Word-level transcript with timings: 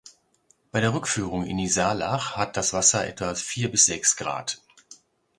Bei 0.71 0.81
der 0.81 0.95
Rückführung 0.95 1.45
in 1.45 1.57
die 1.59 1.67
Saalach 1.67 2.35
hat 2.35 2.57
das 2.57 2.73
Wasser 2.73 3.05
etwa 3.07 3.35
vier 3.35 3.69
bis 3.69 3.85
sechs 3.85 4.15
Grad. 4.17 4.59